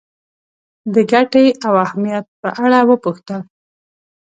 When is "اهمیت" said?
1.85-2.25